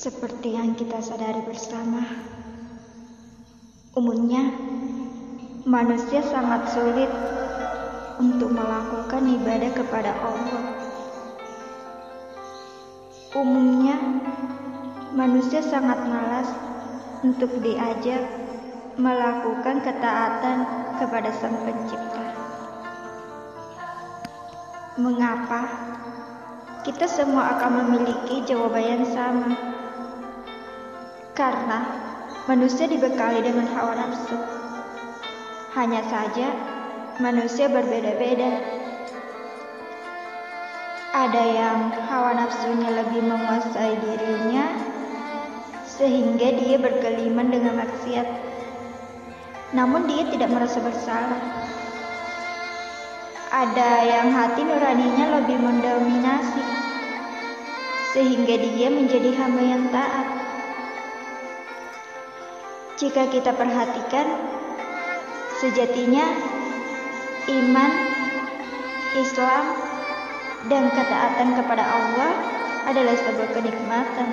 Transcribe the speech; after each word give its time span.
Seperti 0.00 0.56
yang 0.56 0.72
kita 0.80 0.96
sadari 1.04 1.44
bersama, 1.44 2.00
umumnya 3.92 4.48
manusia 5.68 6.24
sangat 6.24 6.72
sulit 6.72 7.12
untuk 8.16 8.48
melakukan 8.48 9.28
ibadah 9.28 9.68
kepada 9.76 10.16
Allah. 10.24 10.64
Umumnya, 13.36 14.00
manusia 15.12 15.60
sangat 15.60 16.00
malas 16.08 16.48
untuk 17.20 17.60
diajak 17.60 18.24
melakukan 18.96 19.84
ketaatan 19.84 20.64
kepada 20.96 21.28
Sang 21.28 21.60
Pencipta. 21.60 22.24
Mengapa 24.96 25.68
kita 26.88 27.04
semua 27.04 27.60
akan 27.60 27.84
memiliki 27.84 28.48
jawaban 28.48 28.96
yang 28.96 29.04
sama? 29.04 29.79
Karena 31.40 31.80
manusia 32.44 32.84
dibekali 32.84 33.40
dengan 33.40 33.64
hawa 33.72 33.96
nafsu. 33.96 34.36
Hanya 35.72 36.04
saja 36.04 36.52
manusia 37.16 37.64
berbeda-beda. 37.72 38.60
Ada 41.16 41.44
yang 41.48 41.96
hawa 42.12 42.36
nafsunya 42.36 42.92
lebih 42.92 43.24
menguasai 43.24 43.96
dirinya 44.04 44.68
sehingga 45.88 46.60
dia 46.60 46.76
berkeliman 46.76 47.48
dengan 47.48 47.88
maksiat. 47.88 48.28
Namun 49.72 50.12
dia 50.12 50.28
tidak 50.28 50.52
merasa 50.52 50.76
bersalah. 50.84 51.40
Ada 53.48 53.90
yang 54.04 54.28
hati 54.36 54.60
nuraninya 54.60 55.40
lebih 55.40 55.56
mendominasi 55.56 56.64
sehingga 58.12 58.60
dia 58.60 58.92
menjadi 58.92 59.32
hamba 59.40 59.64
yang 59.64 59.88
taat. 59.88 60.39
Jika 63.00 63.32
kita 63.32 63.56
perhatikan, 63.56 64.28
sejatinya 65.56 66.20
iman, 67.48 67.92
Islam, 69.16 69.64
dan 70.68 70.84
ketaatan 70.92 71.56
kepada 71.56 71.80
Allah 71.80 72.32
adalah 72.84 73.16
sebuah 73.16 73.56
kenikmatan. 73.56 74.28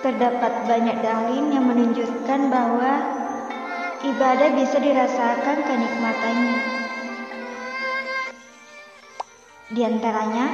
Terdapat 0.00 0.52
banyak 0.64 0.96
dalil 1.04 1.52
yang 1.52 1.68
menunjukkan 1.68 2.40
bahwa 2.48 2.92
ibadah 4.08 4.48
bisa 4.56 4.80
dirasakan 4.80 5.58
kenikmatannya. 5.68 6.58
Di 9.68 9.84
antaranya, 9.84 10.48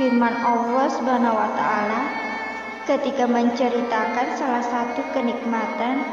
firman 0.00 0.32
Allah 0.32 0.86
Subhanahu 0.88 1.36
wa 1.36 1.50
taala 1.52 2.23
ketika 2.84 3.24
menceritakan 3.24 4.36
salah 4.36 4.60
satu 4.60 5.00
kenikmatan 5.16 6.04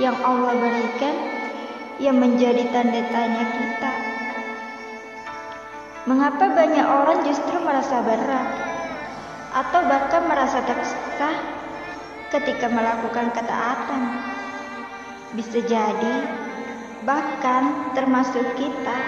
yang 0.00 0.16
Allah 0.24 0.56
berikan 0.56 1.16
yang 2.00 2.16
menjadi 2.16 2.64
tanda 2.72 3.04
tanya 3.12 3.44
kita. 3.52 3.92
Mengapa 6.08 6.56
banyak 6.56 6.86
orang 6.88 7.20
justru 7.28 7.60
merasa 7.60 8.00
berat 8.00 8.48
atau 9.52 9.80
bahkan 9.84 10.24
merasa 10.24 10.64
tersiksa 10.64 11.28
ketika 12.32 12.72
melakukan 12.72 13.28
ketaatan? 13.36 14.02
Bisa 15.36 15.60
jadi 15.68 16.16
bahkan 17.04 17.92
termasuk 17.92 18.56
kita 18.56 18.98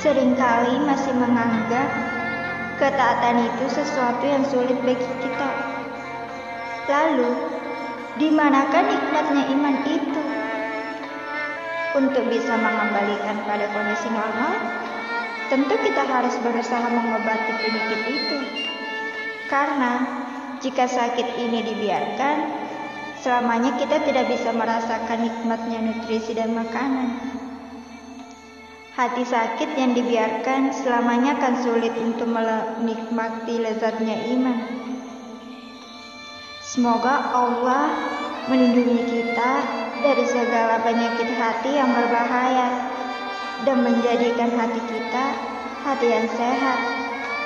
sering 0.00 0.32
kali 0.40 0.80
masih 0.88 1.12
menganggap 1.12 1.88
ketaatan 2.80 3.44
itu 3.44 3.64
sesuatu 3.68 4.24
yang 4.24 4.44
sulit 4.48 4.80
bagi 4.80 5.04
kita. 5.20 5.77
Lalu, 6.88 7.32
di 8.16 8.32
manakah 8.32 8.80
nikmatnya 8.80 9.44
iman 9.52 9.76
itu? 9.84 10.22
Untuk 12.00 12.24
bisa 12.32 12.56
mengembalikan 12.56 13.44
pada 13.44 13.68
kondisi 13.76 14.08
normal, 14.08 14.56
tentu 15.52 15.76
kita 15.84 16.08
harus 16.08 16.32
berusaha 16.40 16.88
mengobati 16.88 17.52
penyakit 17.60 18.00
itu. 18.08 18.38
Karena 19.52 19.92
jika 20.64 20.88
sakit 20.88 21.28
ini 21.36 21.60
dibiarkan, 21.60 22.36
selamanya 23.20 23.76
kita 23.76 24.00
tidak 24.08 24.32
bisa 24.32 24.48
merasakan 24.56 25.28
nikmatnya 25.28 25.84
nutrisi 25.84 26.32
dan 26.32 26.56
makanan. 26.56 27.20
Hati 28.96 29.28
sakit 29.28 29.76
yang 29.76 29.92
dibiarkan 29.92 30.72
selamanya 30.72 31.36
akan 31.36 31.54
sulit 31.60 31.92
untuk 32.00 32.32
menikmati 32.32 33.60
lezatnya 33.60 34.16
iman. 34.32 34.58
Semoga 36.78 37.34
Allah 37.34 37.90
melindungi 38.46 39.02
kita 39.10 39.52
dari 39.98 40.22
segala 40.30 40.78
penyakit 40.86 41.26
hati 41.34 41.74
yang 41.74 41.90
berbahaya 41.90 42.86
dan 43.66 43.82
menjadikan 43.82 44.46
hati 44.54 44.78
kita 44.86 45.26
hati 45.82 46.06
yang 46.06 46.30
sehat 46.38 46.78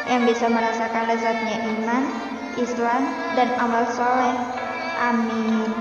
yang 0.04 0.28
bisa 0.28 0.52
merasakan 0.52 1.08
lezatnya 1.08 1.64
iman, 1.64 2.12
Islam, 2.60 3.08
dan 3.32 3.48
amal 3.56 3.88
soleh. 3.96 4.36
Amin. 5.00 5.72